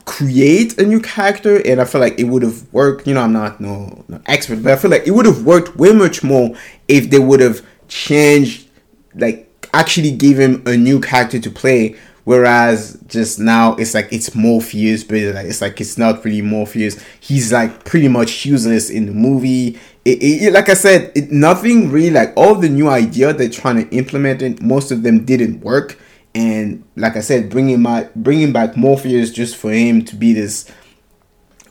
create 0.04 0.78
a 0.78 0.84
new 0.84 1.00
character 1.00 1.56
and 1.66 1.80
I 1.80 1.84
feel 1.84 2.00
like 2.00 2.18
it 2.18 2.24
would 2.24 2.42
have 2.42 2.70
worked. 2.72 3.06
You 3.06 3.14
know, 3.14 3.22
I'm 3.22 3.32
not 3.32 3.60
no, 3.60 4.04
no 4.08 4.20
expert, 4.26 4.62
but 4.62 4.72
I 4.72 4.76
feel 4.76 4.90
like 4.90 5.06
it 5.06 5.12
would 5.12 5.26
have 5.26 5.44
worked 5.44 5.76
way 5.76 5.92
much 5.92 6.22
more 6.22 6.54
if 6.88 7.08
they 7.08 7.18
would 7.18 7.40
have 7.40 7.64
changed 7.88 8.68
like 9.14 9.48
actually 9.72 10.10
gave 10.10 10.38
him 10.38 10.62
a 10.66 10.76
new 10.76 11.00
character 11.00 11.38
to 11.38 11.50
play 11.50 11.96
whereas 12.24 12.98
just 13.06 13.38
now 13.38 13.74
it's 13.76 13.94
like 13.94 14.12
it's 14.12 14.34
morpheus 14.34 15.04
but 15.04 15.16
it's 15.16 15.60
like 15.60 15.80
it's 15.80 15.98
not 15.98 16.24
really 16.24 16.42
morpheus. 16.42 17.02
He's 17.20 17.52
like 17.52 17.84
pretty 17.84 18.08
much 18.08 18.44
useless 18.44 18.90
in 18.90 19.06
the 19.06 19.12
movie. 19.12 19.78
It, 20.04 20.18
it, 20.20 20.52
like 20.52 20.68
i 20.68 20.74
said 20.74 21.12
it, 21.14 21.30
nothing 21.30 21.90
really 21.90 22.10
like 22.10 22.32
all 22.36 22.56
the 22.56 22.68
new 22.68 22.88
idea 22.88 23.32
they're 23.32 23.48
trying 23.48 23.88
to 23.88 23.96
implement 23.96 24.42
it 24.42 24.60
most 24.60 24.90
of 24.90 25.02
them 25.02 25.24
didn't 25.24 25.60
work. 25.60 25.98
And 26.34 26.84
like 26.96 27.16
i 27.16 27.20
said 27.20 27.50
bringing 27.50 27.82
my 27.82 28.08
bringing 28.16 28.52
back 28.52 28.76
morpheus 28.76 29.30
just 29.30 29.56
for 29.56 29.70
him 29.70 30.04
to 30.06 30.16
be 30.16 30.32
this 30.32 30.70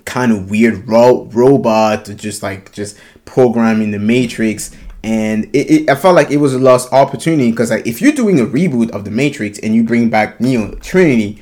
kind 0.05 0.31
of 0.31 0.49
weird 0.49 0.87
ro- 0.87 1.25
robot 1.31 2.05
to 2.05 2.15
just 2.15 2.43
like 2.43 2.71
just 2.71 2.97
programming 3.25 3.91
the 3.91 3.99
matrix 3.99 4.75
and 5.03 5.45
it, 5.53 5.71
it, 5.71 5.89
I 5.89 5.95
felt 5.95 6.15
like 6.15 6.29
it 6.29 6.37
was 6.37 6.53
a 6.53 6.59
lost 6.59 6.91
opportunity 6.93 7.49
because 7.49 7.71
like 7.71 7.87
if 7.87 8.01
you're 8.01 8.11
doing 8.11 8.39
a 8.39 8.45
reboot 8.45 8.91
of 8.91 9.03
the 9.03 9.11
Matrix 9.11 9.57
and 9.59 9.75
you 9.75 9.83
bring 9.83 10.09
back 10.09 10.39
Neo 10.39 10.75
Trinity, 10.75 11.41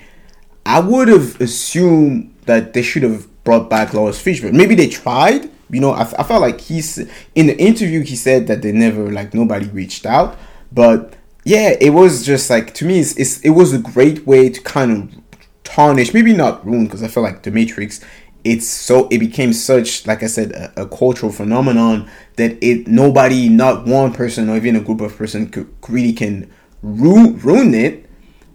I 0.66 0.80
would 0.80 1.08
have 1.10 1.40
assumed 1.42 2.34
that 2.46 2.74
they 2.74 2.82
should 2.82 3.04
have 3.04 3.28
brought 3.44 3.70
back 3.70 3.94
Laurence 3.94 4.22
Fishburne. 4.22 4.54
Maybe 4.54 4.76
they 4.76 4.88
tried. 4.88 5.50
You 5.70 5.82
know, 5.82 5.92
I, 5.92 6.02
I 6.02 6.24
felt 6.24 6.42
like 6.42 6.62
he's 6.62 6.98
in 7.36 7.48
the 7.48 7.58
interview 7.58 8.04
he 8.04 8.16
said 8.16 8.48
that 8.48 8.62
they 8.62 8.72
never 8.72 9.12
like 9.12 9.34
nobody 9.34 9.68
reached 9.68 10.06
out, 10.06 10.38
but 10.72 11.16
yeah, 11.44 11.76
it 11.80 11.92
was 11.92 12.26
just 12.26 12.50
like 12.50 12.74
to 12.76 12.86
me, 12.86 13.00
it's, 13.00 13.16
it's 13.18 13.40
it 13.42 13.52
was 13.52 13.74
a 13.74 13.80
great 13.80 14.26
way 14.26 14.50
to 14.50 14.62
kind 14.62 14.92
of 14.92 15.20
tarnish, 15.64 16.14
maybe 16.14 16.34
not 16.34 16.66
ruin, 16.66 16.86
because 16.86 17.04
I 17.04 17.08
feel 17.08 17.24
like 17.24 17.44
the 17.44 17.52
Matrix 17.52 18.02
it's 18.44 18.68
so 18.68 19.08
it 19.10 19.18
became 19.20 19.52
such 19.52 20.08
like 20.08 20.24
i 20.24 20.28
said 20.28 20.52
a, 20.54 20.84
a, 20.84 20.88
cultural 20.88 21.32
phenomenon 21.32 22.10
that 22.38 22.58
it 22.64 22.88
nobody 22.88 23.50
not 23.50 23.86
one 23.86 24.14
person 24.14 24.50
or 24.50 24.56
even 24.56 24.78
a 24.78 24.80
group 24.80 25.02
of 25.02 25.16
person 25.16 25.50
could, 25.50 25.68
really 25.90 26.14
can 26.14 26.50
ruin, 26.82 27.38
ruin 27.40 27.74
it. 27.74 28.06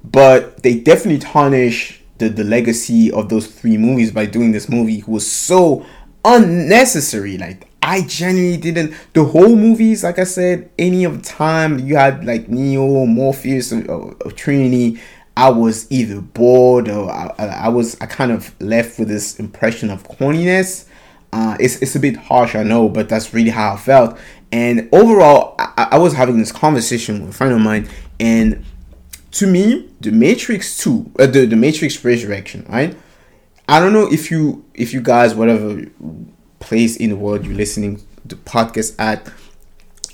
But 0.02 0.62
they 0.62 0.78
definitely 0.78 1.18
tarnish 1.18 2.02
the, 2.18 2.28
the 2.28 2.44
legacy 2.44 3.10
of 3.10 3.28
those 3.28 3.46
three 3.46 3.76
movies 3.76 4.12
by 4.12 4.26
doing 4.26 4.52
this 4.52 4.68
movie. 4.68 4.98
It 4.98 5.08
was 5.08 5.30
so 5.30 5.84
unnecessary. 6.24 7.38
Like 7.38 7.68
i 7.86 8.00
genuinely 8.00 8.56
didn't 8.56 8.94
the 9.12 9.22
whole 9.22 9.54
movies 9.54 10.02
like 10.02 10.18
i 10.18 10.24
said 10.24 10.70
any 10.78 11.04
of 11.04 11.22
the 11.22 11.28
time 11.28 11.78
you 11.78 11.96
had 11.96 12.24
like 12.24 12.48
neo 12.48 13.04
morpheus 13.04 13.74
uh, 13.74 13.76
uh, 13.76 13.80
or, 13.88 14.00
or, 14.00 14.16
or 14.24 14.32
trinity 14.32 14.98
I 15.36 15.48
was 15.48 15.90
either 15.90 16.20
bored 16.20 16.88
or 16.88 17.10
I, 17.10 17.32
I, 17.38 17.68
was 17.68 17.96
I 18.00 18.06
kind 18.06 18.30
of 18.30 18.54
left 18.60 18.98
with 18.98 19.08
this 19.08 19.38
impression 19.40 19.90
of 19.90 20.04
corniness. 20.04 20.86
Uh, 21.32 21.56
it's, 21.58 21.82
it's 21.82 21.96
a 21.96 22.00
bit 22.00 22.16
harsh, 22.16 22.54
I 22.54 22.62
know, 22.62 22.88
but 22.88 23.08
that's 23.08 23.34
really 23.34 23.50
how 23.50 23.74
I 23.74 23.76
felt. 23.76 24.16
And 24.52 24.88
overall, 24.92 25.56
I, 25.58 25.88
I 25.92 25.98
was 25.98 26.12
having 26.12 26.38
this 26.38 26.52
conversation 26.52 27.20
with 27.20 27.30
a 27.30 27.32
friend 27.32 27.52
of 27.52 27.60
mine, 27.60 27.88
and 28.20 28.64
to 29.32 29.48
me, 29.48 29.90
the 30.00 30.12
Matrix 30.12 30.78
Two, 30.78 31.10
uh, 31.18 31.26
the 31.26 31.44
the 31.44 31.56
Matrix 31.56 32.04
Resurrection, 32.04 32.64
right? 32.68 32.96
I 33.68 33.80
don't 33.80 33.92
know 33.92 34.06
if 34.12 34.30
you 34.30 34.64
if 34.74 34.92
you 34.92 35.00
guys 35.00 35.34
whatever 35.34 35.82
place 36.60 36.96
in 36.96 37.10
the 37.10 37.16
world 37.16 37.44
you're 37.44 37.56
listening 37.56 38.00
to 38.28 38.36
podcast 38.36 38.94
at, 39.00 39.28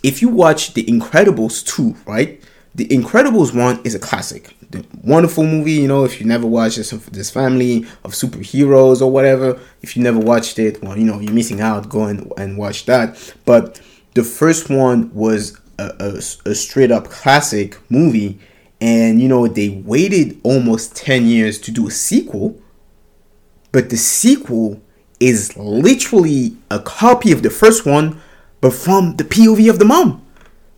if 0.03 0.23
you 0.23 0.29
watch 0.29 0.75
The 0.75 0.85
Incredibles 0.85 1.65
two, 1.65 1.97
right? 2.07 2.43
The 2.75 2.87
Incredibles 2.89 3.55
one 3.55 3.81
is 3.85 3.95
a 3.95 3.99
classic 3.99 4.55
wonderful 5.03 5.45
movie. 5.45 5.73
You 5.73 5.89
know, 5.89 6.05
if 6.05 6.21
you 6.21 6.27
never 6.27 6.47
watched 6.47 6.77
this, 6.77 6.91
this 6.91 7.31
family 7.31 7.87
of 8.05 8.13
superheroes 8.13 9.01
or 9.01 9.11
whatever, 9.11 9.59
if 9.83 9.97
you 9.97 10.03
never 10.03 10.19
watched 10.19 10.59
it, 10.59 10.83
well, 10.83 10.97
you 10.97 11.05
know, 11.05 11.21
you're 11.21 11.33
missing 11.33 11.61
out. 11.61 11.89
Go 11.89 12.05
and, 12.05 12.33
and 12.37 12.57
watch 12.57 12.87
that. 12.87 13.35
But 13.45 13.81
the 14.15 14.23
first 14.23 14.71
one 14.71 15.13
was 15.15 15.59
a, 15.79 15.93
a, 15.99 16.51
a 16.51 16.55
straight 16.55 16.91
up 16.91 17.09
classic 17.09 17.79
movie. 17.91 18.39
And, 18.81 19.21
you 19.21 19.29
know, 19.29 19.47
they 19.47 19.69
waited 19.69 20.41
almost 20.43 20.97
10 20.97 21.27
years 21.27 21.59
to 21.61 21.71
do 21.71 21.89
a 21.89 21.91
sequel. 21.91 22.61
But 23.73 23.91
the 23.91 23.97
sequel 23.97 24.81
is 25.21 25.57
literally 25.57 26.57
a 26.71 26.81
copy 26.81 27.31
of 27.31 27.43
the 27.43 27.51
first 27.51 27.85
one, 27.85 28.21
but 28.61 28.73
from 28.73 29.17
the 29.17 29.25
POV 29.25 29.69
of 29.69 29.79
the 29.79 29.85
mom. 29.85 30.27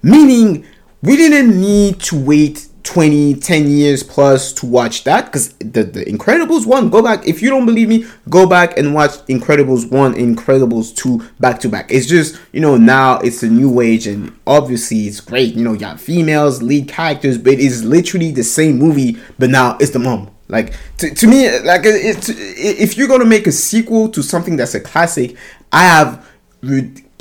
Meaning, 0.03 0.67
we 1.01 1.17
didn't 1.17 1.61
need 1.61 2.01
to 2.01 2.19
wait 2.19 2.67
20 2.85 3.35
10 3.35 3.69
years 3.69 4.03
plus 4.03 4.53
to 4.53 4.67
watch 4.67 5.05
that 5.05 5.27
because 5.27 5.53
the, 5.59 5.85
the 5.85 6.05
incredibles 6.05 6.67
1 6.67 6.91
go 6.91 7.03
back 7.03 7.27
if 7.27 7.41
you 7.41 7.49
don't 7.49 7.67
believe 7.67 7.89
me 7.89 8.05
go 8.29 8.47
back 8.47 8.77
and 8.77 8.95
watch 8.95 9.13
incredibles 9.27 9.91
1 9.91 10.15
incredibles 10.15 10.95
2 10.97 11.23
back 11.39 11.61
to 11.61 11.69
back. 11.69 11.91
It's 11.91 12.07
just 12.07 12.41
you 12.53 12.61
know 12.61 12.77
now 12.77 13.19
it's 13.21 13.43
a 13.43 13.49
new 13.49 13.81
age 13.81 14.07
and 14.07 14.37
obviously 14.47 15.07
it's 15.07 15.21
great 15.21 15.55
you 15.55 15.65
know 15.65 15.73
you 15.73 15.79
got 15.79 16.01
females 16.01 16.63
lead 16.63 16.89
characters 16.89 17.39
but 17.39 17.55
it's 17.55 17.83
literally 17.83 18.33
the 18.33 18.45
same 18.45 18.79
movie 18.79 19.17
but 19.39 19.51
now 19.51 19.77
it's 19.81 19.91
the 19.91 19.99
mom. 19.99 20.31
Like 20.49 20.75
to, 20.99 21.15
to 21.15 21.27
me 21.27 21.61
like 21.61 21.83
it, 21.85 22.29
if 22.29 22.97
you're 22.97 23.09
gonna 23.09 23.25
make 23.25 23.47
a 23.47 23.53
sequel 23.53 24.09
to 24.11 24.23
something 24.23 24.57
that's 24.57 24.75
a 24.75 24.81
classic 24.81 25.37
i 25.73 25.85
have 25.85 26.29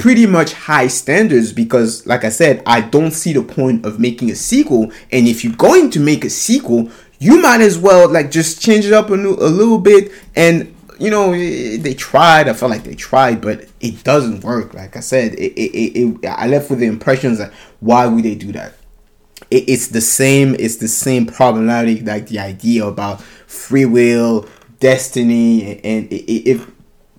pretty 0.01 0.25
much 0.25 0.53
high 0.53 0.87
standards 0.87 1.53
because 1.53 2.07
like 2.07 2.23
i 2.23 2.29
said 2.29 2.63
i 2.65 2.81
don't 2.81 3.11
see 3.11 3.33
the 3.33 3.43
point 3.43 3.85
of 3.85 3.99
making 3.99 4.31
a 4.31 4.35
sequel. 4.35 4.91
And 5.11 5.27
if 5.27 5.43
you're 5.43 5.53
going 5.53 5.91
to 5.91 5.99
make 5.99 6.25
a 6.25 6.29
sequel 6.29 6.89
you 7.19 7.39
might 7.39 7.61
as 7.61 7.77
well 7.77 8.09
like 8.09 8.31
just 8.31 8.59
change 8.59 8.83
it 8.83 8.93
up 8.93 9.11
a, 9.11 9.15
new, 9.15 9.33
a 9.35 9.45
little 9.45 9.77
bit. 9.77 10.11
And 10.35 10.75
you 10.99 11.11
know 11.11 11.31
they 11.31 11.93
tried. 11.93 12.47
I 12.47 12.53
felt 12.53 12.71
like 12.71 12.83
they 12.83 12.95
tried 12.95 13.41
but 13.41 13.67
it 13.79 14.03
doesn't 14.03 14.43
work. 14.43 14.73
Like 14.73 14.97
i 14.97 15.01
said 15.01 15.35
it, 15.35 15.53
it, 15.53 15.99
it, 15.99 16.25
i 16.25 16.47
left 16.47 16.71
with 16.71 16.79
the 16.79 16.87
impressions 16.87 17.37
that 17.37 17.53
why 17.79 18.07
would 18.07 18.25
they 18.25 18.33
do 18.33 18.51
that? 18.53 18.73
It, 19.51 19.69
it's 19.69 19.89
the 19.89 20.01
same 20.01 20.55
it's 20.55 20.77
the 20.77 20.87
same 20.87 21.27
problematic 21.27 22.07
like 22.07 22.25
the 22.25 22.39
idea 22.39 22.87
about 22.87 23.21
free 23.45 23.85
will 23.85 24.47
destiny 24.79 25.79
and 25.83 26.07
it 26.09 26.59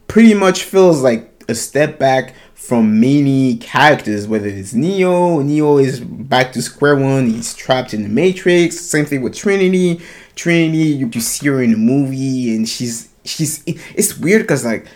pretty 0.09 0.35
much 0.35 0.65
feels 0.65 1.01
like 1.01 1.45
a 1.49 1.55
step 1.55 1.99
back 2.01 2.35
from 2.63 3.01
many 3.01 3.57
characters, 3.57 4.29
whether 4.29 4.47
it's 4.47 4.73
Neo, 4.73 5.41
Neo 5.41 5.79
is 5.79 5.99
back 5.99 6.53
to 6.53 6.63
square 6.63 6.95
one, 6.95 7.27
he's 7.27 7.55
trapped 7.55 7.93
in 7.93 8.05
the 8.05 8.09
Matrix. 8.09 8.79
Same 8.79 9.05
thing 9.05 9.21
with 9.23 9.35
Trinity. 9.35 10.01
Trinity, 10.37 10.79
you, 10.79 11.11
you 11.13 11.21
see 11.21 11.49
her 11.49 11.61
in 11.61 11.73
the 11.73 11.77
movie, 11.77 12.55
and 12.55 12.69
she's 12.69 13.09
she's 13.25 13.65
it's 13.67 14.17
weird 14.17 14.43
because 14.43 14.65
like 14.65 14.87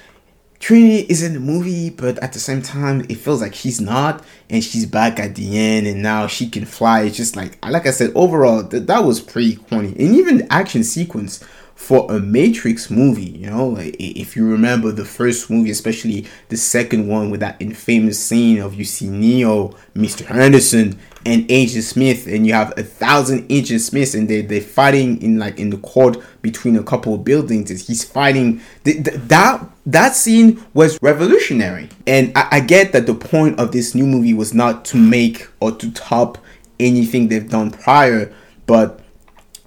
Trinity 0.60 1.00
is 1.08 1.24
in 1.24 1.32
the 1.34 1.40
movie, 1.40 1.90
but 1.90 2.18
at 2.20 2.32
the 2.32 2.38
same 2.38 2.62
time, 2.62 3.00
it 3.08 3.16
feels 3.16 3.42
like 3.42 3.54
she's 3.54 3.80
not, 3.80 4.24
and 4.48 4.62
she's 4.62 4.86
back 4.86 5.18
at 5.18 5.34
the 5.34 5.58
end, 5.58 5.88
and 5.88 6.00
now 6.02 6.28
she 6.28 6.48
can 6.48 6.64
fly. 6.64 7.02
It's 7.02 7.16
just 7.16 7.34
like, 7.34 7.58
like 7.66 7.86
I 7.86 7.90
said, 7.90 8.12
overall, 8.14 8.62
th- 8.62 8.84
that 8.84 9.00
was 9.00 9.20
pretty 9.20 9.56
corny, 9.56 9.88
and 9.88 10.14
even 10.14 10.38
the 10.38 10.52
action 10.52 10.84
sequence 10.84 11.44
for 11.76 12.10
a 12.10 12.18
Matrix 12.18 12.90
movie, 12.90 13.22
you 13.22 13.50
know, 13.50 13.76
if 13.78 14.34
you 14.34 14.48
remember 14.48 14.90
the 14.90 15.04
first 15.04 15.50
movie, 15.50 15.70
especially 15.70 16.26
the 16.48 16.56
second 16.56 17.06
one 17.06 17.30
with 17.30 17.40
that 17.40 17.56
infamous 17.60 18.18
scene 18.18 18.60
of 18.60 18.74
you 18.74 18.84
see 18.84 19.08
Neo, 19.08 19.74
Mr. 19.94 20.28
Anderson, 20.30 20.98
and 21.26 21.44
Agent 21.50 21.84
Smith, 21.84 22.26
and 22.26 22.46
you 22.46 22.54
have 22.54 22.72
a 22.78 22.82
thousand 22.82 23.46
Agent 23.50 23.82
Smiths, 23.82 24.14
and 24.14 24.26
they 24.26 24.40
they're 24.40 24.60
fighting 24.62 25.20
in 25.20 25.38
like 25.38 25.58
in 25.60 25.68
the 25.68 25.76
court 25.78 26.16
between 26.40 26.76
a 26.76 26.82
couple 26.82 27.14
of 27.14 27.24
buildings. 27.24 27.68
He's 27.86 28.04
fighting 28.04 28.62
the, 28.84 28.98
the, 28.98 29.10
that 29.18 29.68
that 29.84 30.16
scene 30.16 30.64
was 30.72 30.98
revolutionary, 31.02 31.90
and 32.06 32.32
I, 32.34 32.48
I 32.52 32.60
get 32.60 32.92
that 32.92 33.06
the 33.06 33.14
point 33.14 33.60
of 33.60 33.72
this 33.72 33.94
new 33.94 34.06
movie 34.06 34.32
was 34.32 34.54
not 34.54 34.86
to 34.86 34.96
make 34.96 35.46
or 35.60 35.72
to 35.72 35.90
top 35.92 36.38
anything 36.80 37.28
they've 37.28 37.48
done 37.48 37.70
prior, 37.70 38.32
but 38.66 39.00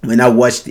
when 0.02 0.20
I 0.20 0.28
watched 0.28 0.68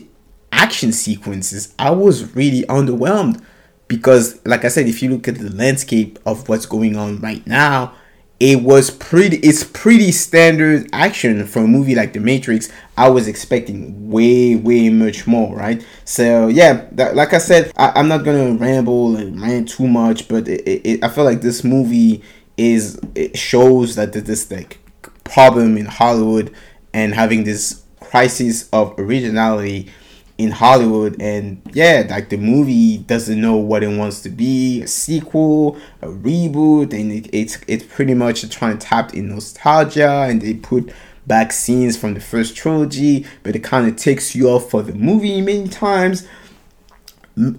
action 0.59 0.91
sequences, 0.91 1.73
I 1.79 1.91
was 1.91 2.35
really 2.35 2.63
underwhelmed 2.63 3.41
because, 3.87 4.45
like 4.45 4.65
I 4.65 4.67
said, 4.67 4.87
if 4.87 5.01
you 5.01 5.09
look 5.09 5.27
at 5.29 5.35
the 5.35 5.49
landscape 5.49 6.19
of 6.25 6.49
what's 6.49 6.65
going 6.65 6.97
on 6.97 7.21
right 7.21 7.45
now, 7.47 7.93
it 8.41 8.61
was 8.63 8.89
pretty 8.89 9.37
it's 9.37 9.65
pretty 9.65 10.11
standard 10.13 10.89
action 10.93 11.45
for 11.45 11.59
a 11.59 11.67
movie 11.67 11.95
like 11.95 12.13
the 12.13 12.19
matrix. 12.19 12.69
I 12.97 13.09
was 13.09 13.27
expecting 13.27 14.09
way 14.09 14.55
way 14.55 14.89
much 14.89 15.27
more 15.27 15.55
right? 15.55 15.85
So 16.05 16.47
yeah 16.47 16.87
that, 16.93 17.15
like 17.15 17.33
i 17.33 17.37
said 17.37 17.73
I, 17.75 17.99
am 17.99 18.07
not 18.07 18.23
gonna 18.23 18.53
ramble 18.53 19.17
and 19.17 19.41
rant 19.41 19.67
too 19.67 19.87
much 19.89 20.29
but 20.29 20.47
it, 20.47 20.61
it, 20.85 21.03
i 21.03 21.09
feel 21.09 21.25
like 21.25 21.41
this 21.41 21.65
movie 21.65 22.23
is 22.55 22.97
it 23.13 23.37
shows 23.37 23.95
that 23.95 24.13
this 24.13 24.49
like 24.49 24.79
problem 25.25 25.77
in 25.77 25.85
hollywood 25.85 26.53
and 26.93 27.13
having 27.13 27.43
this 27.43 27.83
crisis 27.99 28.69
of 28.71 28.97
originality 28.97 29.91
in 30.39 30.51
Hollywood 30.51 31.21
and 31.21 31.61
yeah, 31.73 32.07
like 32.09 32.29
the 32.29 32.37
movie 32.37 32.99
doesn't 32.99 33.39
know 33.39 33.57
what 33.57 33.83
it 33.83 33.95
wants 33.95 34.21
to 34.21 34.29
be, 34.29 34.81
a 34.81 34.87
sequel, 34.87 35.77
a 36.01 36.07
reboot, 36.07 36.93
and 36.93 37.11
it, 37.11 37.29
it's 37.33 37.59
it's 37.67 37.83
pretty 37.83 38.13
much 38.13 38.49
trying 38.49 38.77
to 38.77 38.87
tap 38.87 39.13
in 39.13 39.27
nostalgia 39.27 40.21
and 40.29 40.41
they 40.41 40.53
put 40.53 40.93
back 41.27 41.51
scenes 41.51 41.97
from 41.97 42.13
the 42.13 42.21
first 42.21 42.55
trilogy, 42.55 43.25
but 43.43 43.53
it 43.53 43.65
kind 43.65 43.85
of 43.87 43.97
takes 43.97 44.33
you 44.33 44.49
off 44.49 44.71
for 44.71 44.81
the 44.81 44.93
movie 44.93 45.41
many 45.41 45.67
times. 45.67 46.25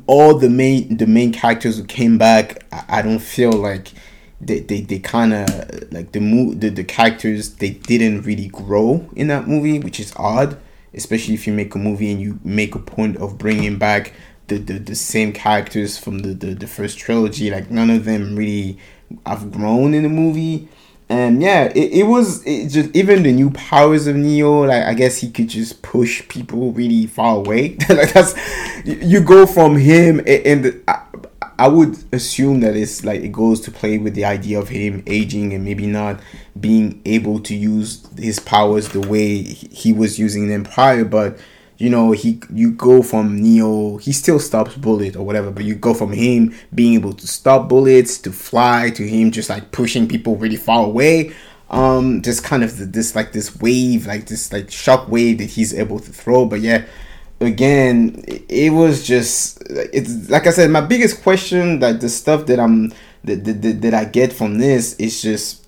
All 0.06 0.38
the 0.38 0.48
main 0.48 0.96
the 0.96 1.06
main 1.06 1.32
characters 1.34 1.76
who 1.76 1.84
came 1.84 2.16
back, 2.16 2.64
I, 2.72 3.00
I 3.00 3.02
don't 3.02 3.18
feel 3.18 3.52
like 3.52 3.92
they 4.40 4.60
they, 4.60 4.80
they 4.80 5.00
kind 5.00 5.34
of 5.34 5.92
like 5.92 6.12
the, 6.12 6.20
mo- 6.20 6.54
the 6.54 6.70
the 6.70 6.84
characters 6.84 7.56
they 7.56 7.70
didn't 7.70 8.22
really 8.22 8.48
grow 8.48 9.06
in 9.14 9.28
that 9.28 9.46
movie, 9.46 9.78
which 9.78 10.00
is 10.00 10.14
odd 10.16 10.58
especially 10.94 11.34
if 11.34 11.46
you 11.46 11.52
make 11.52 11.74
a 11.74 11.78
movie 11.78 12.10
and 12.10 12.20
you 12.20 12.38
make 12.44 12.74
a 12.74 12.78
point 12.78 13.16
of 13.18 13.38
bringing 13.38 13.78
back 13.78 14.12
the, 14.48 14.58
the, 14.58 14.78
the 14.78 14.94
same 14.94 15.32
characters 15.32 15.96
from 15.96 16.20
the, 16.20 16.34
the, 16.34 16.54
the 16.54 16.66
first 16.66 16.98
trilogy 16.98 17.50
like 17.50 17.70
none 17.70 17.90
of 17.90 18.04
them 18.04 18.36
really 18.36 18.78
have 19.26 19.52
grown 19.52 19.94
in 19.94 20.02
the 20.02 20.08
movie. 20.08 20.68
And 21.08 21.42
yeah 21.42 21.64
it, 21.64 21.92
it 21.92 22.02
was 22.04 22.44
it 22.46 22.68
just 22.68 22.94
even 22.94 23.24
the 23.24 23.32
new 23.32 23.50
powers 23.50 24.06
of 24.06 24.14
neo 24.14 24.60
like 24.64 24.84
i 24.84 24.94
guess 24.94 25.16
he 25.16 25.28
could 25.28 25.48
just 25.48 25.82
push 25.82 26.26
people 26.28 26.72
really 26.72 27.06
far 27.06 27.36
away. 27.36 27.76
Like 27.88 28.12
that's 28.12 28.34
you 28.84 29.20
go 29.20 29.46
from 29.46 29.76
him 29.76 30.20
and, 30.20 30.46
and 30.46 30.82
I 31.60 31.68
would 31.68 32.02
assume 32.10 32.60
that 32.60 32.74
it's 32.74 33.04
like 33.04 33.20
it 33.20 33.32
goes 33.32 33.60
to 33.60 33.70
play 33.70 33.98
with 33.98 34.14
the 34.14 34.24
idea 34.24 34.58
of 34.58 34.70
him 34.70 35.02
aging 35.06 35.52
and 35.52 35.62
maybe 35.62 35.86
not 35.86 36.18
being 36.58 37.02
able 37.04 37.38
to 37.40 37.54
use 37.54 38.08
his 38.16 38.40
powers 38.40 38.88
the 38.88 39.00
way 39.00 39.42
he 39.42 39.92
was 39.92 40.18
using 40.18 40.48
them 40.48 40.64
prior. 40.64 41.04
But 41.04 41.38
you 41.76 41.90
know, 41.90 42.12
he 42.12 42.40
you 42.50 42.70
go 42.70 43.02
from 43.02 43.42
Neo, 43.42 43.98
he 43.98 44.10
still 44.10 44.38
stops 44.38 44.74
bullets 44.74 45.16
or 45.16 45.26
whatever, 45.26 45.50
but 45.50 45.64
you 45.64 45.74
go 45.74 45.92
from 45.92 46.12
him 46.12 46.54
being 46.74 46.94
able 46.94 47.12
to 47.12 47.26
stop 47.26 47.68
bullets 47.68 48.16
to 48.20 48.32
fly 48.32 48.88
to 48.94 49.06
him 49.06 49.30
just 49.30 49.50
like 49.50 49.70
pushing 49.70 50.08
people 50.08 50.36
really 50.36 50.56
far 50.56 50.86
away. 50.86 51.34
Um, 51.68 52.22
just 52.22 52.42
kind 52.42 52.64
of 52.64 52.90
this 52.90 53.14
like 53.14 53.32
this 53.32 53.60
wave, 53.60 54.06
like 54.06 54.28
this 54.28 54.50
like 54.50 54.70
shock 54.70 55.10
wave 55.10 55.36
that 55.38 55.50
he's 55.50 55.74
able 55.74 55.98
to 55.98 56.10
throw. 56.10 56.46
But 56.46 56.60
yeah, 56.62 56.86
again, 57.40 58.22
it 58.48 58.72
was 58.72 59.06
just 59.06 59.62
it's 59.68 60.30
like 60.30 60.46
I 60.46 60.50
said, 60.50 60.70
my 60.70 60.80
biggest 60.80 61.22
question, 61.22 61.80
like 61.80 62.00
the 62.00 62.08
stuff 62.08 62.46
that 62.46 62.60
I'm 62.60 62.92
that 63.24 63.44
that, 63.44 63.82
that 63.82 63.94
I 63.94 64.04
get 64.04 64.32
from 64.32 64.58
this 64.58 64.94
is 64.94 65.20
just 65.22 65.66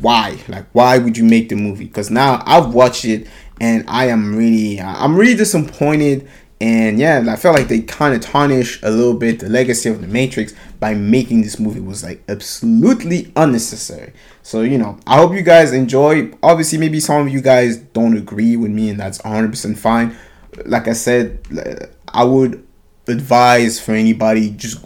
why, 0.00 0.38
like 0.48 0.66
why 0.72 0.98
would 0.98 1.16
you 1.16 1.24
make 1.24 1.48
the 1.48 1.56
movie? 1.56 1.84
Because 1.84 2.10
now 2.10 2.42
I've 2.46 2.74
watched 2.74 3.04
it 3.04 3.28
and 3.60 3.84
I 3.88 4.06
am 4.06 4.34
really 4.34 4.80
I'm 4.80 5.16
really 5.16 5.36
disappointed. 5.36 6.28
And 6.60 6.98
yeah, 6.98 7.24
I 7.28 7.36
felt 7.36 7.54
like 7.54 7.68
they 7.68 7.82
kind 7.82 8.16
of 8.16 8.20
tarnished 8.20 8.82
a 8.82 8.90
little 8.90 9.14
bit 9.14 9.38
the 9.38 9.48
legacy 9.48 9.88
of 9.90 10.00
the 10.00 10.08
Matrix 10.08 10.54
by 10.80 10.92
making 10.92 11.42
this 11.42 11.60
movie 11.60 11.78
was 11.78 12.02
like 12.02 12.20
absolutely 12.28 13.32
unnecessary. 13.36 14.12
So 14.42 14.62
you 14.62 14.76
know, 14.76 14.98
I 15.06 15.18
hope 15.18 15.34
you 15.34 15.42
guys 15.42 15.72
enjoy. 15.72 16.32
Obviously, 16.42 16.78
maybe 16.78 16.98
some 16.98 17.24
of 17.24 17.32
you 17.32 17.40
guys 17.40 17.76
don't 17.76 18.16
agree 18.16 18.56
with 18.56 18.72
me, 18.72 18.90
and 18.90 18.98
that's 18.98 19.18
100% 19.18 19.78
fine 19.78 20.16
like 20.64 20.88
I 20.88 20.92
said, 20.92 21.40
I 22.08 22.24
would 22.24 22.66
advise 23.06 23.80
for 23.80 23.92
anybody 23.92 24.50
just. 24.50 24.84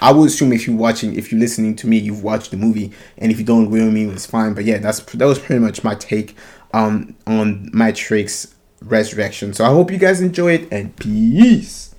I 0.00 0.12
would 0.12 0.28
assume 0.28 0.52
if 0.52 0.66
you're 0.66 0.76
watching, 0.76 1.14
if 1.14 1.32
you're 1.32 1.40
listening 1.40 1.76
to 1.76 1.86
me, 1.86 1.96
you've 1.96 2.22
watched 2.22 2.50
the 2.50 2.56
movie, 2.56 2.92
and 3.16 3.32
if 3.32 3.38
you 3.38 3.44
don't 3.44 3.66
agree 3.66 3.82
with 3.82 3.94
me, 3.94 4.04
it's 4.04 4.26
fine. 4.26 4.52
But 4.52 4.64
yeah, 4.64 4.78
that's 4.78 5.00
that 5.00 5.24
was 5.24 5.38
pretty 5.38 5.60
much 5.60 5.84
my 5.84 5.94
take 5.94 6.36
um 6.72 7.14
on 7.26 7.70
Matrix 7.72 8.54
Resurrection. 8.82 9.54
So 9.54 9.64
I 9.64 9.68
hope 9.68 9.90
you 9.90 9.98
guys 9.98 10.20
enjoy 10.20 10.54
it, 10.54 10.68
and 10.72 10.94
peace. 10.96 11.94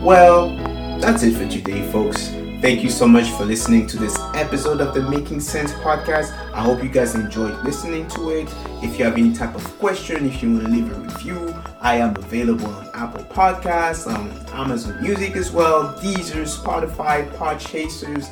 Well, 0.00 0.56
that's 1.00 1.22
it 1.22 1.34
for 1.34 1.48
today, 1.48 1.90
folks. 1.90 2.30
Thank 2.62 2.82
you 2.82 2.88
so 2.88 3.06
much 3.06 3.28
for 3.32 3.44
listening 3.44 3.86
to 3.88 3.98
this 3.98 4.18
episode 4.34 4.80
of 4.80 4.94
the 4.94 5.02
Making 5.02 5.40
Sense 5.40 5.72
podcast. 5.74 6.32
I 6.54 6.62
hope 6.62 6.82
you 6.82 6.88
guys 6.88 7.14
enjoyed 7.14 7.62
listening 7.64 8.08
to 8.08 8.30
it. 8.30 8.48
If 8.82 8.98
you 8.98 9.04
have 9.04 9.12
any 9.18 9.34
type 9.34 9.54
of 9.54 9.62
question, 9.78 10.24
if 10.24 10.42
you 10.42 10.54
want 10.54 10.64
to 10.64 10.70
leave 10.70 10.90
a 10.90 10.94
review, 11.00 11.54
I 11.80 11.96
am 11.96 12.16
available 12.16 12.66
on 12.66 12.88
Apple 12.94 13.24
Podcasts, 13.24 14.06
on 14.06 14.30
Amazon 14.58 15.02
Music 15.02 15.36
as 15.36 15.52
well, 15.52 15.94
Deezer, 16.00 16.44
Spotify, 16.44 17.30
Podchasers. 17.32 18.30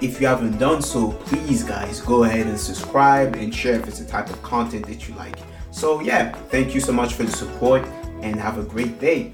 If 0.00 0.20
you 0.20 0.28
haven't 0.28 0.58
done 0.58 0.80
so, 0.80 1.10
please, 1.10 1.64
guys, 1.64 2.00
go 2.00 2.24
ahead 2.24 2.46
and 2.46 2.58
subscribe 2.58 3.34
and 3.34 3.52
share 3.52 3.74
if 3.80 3.88
it's 3.88 3.98
the 3.98 4.06
type 4.06 4.30
of 4.30 4.40
content 4.44 4.86
that 4.86 5.08
you 5.08 5.14
like. 5.16 5.36
So, 5.72 6.00
yeah, 6.00 6.32
thank 6.32 6.74
you 6.76 6.80
so 6.80 6.92
much 6.92 7.14
for 7.14 7.24
the 7.24 7.32
support 7.32 7.84
and 8.22 8.36
have 8.36 8.56
a 8.56 8.62
great 8.62 9.00
day. 9.00 9.32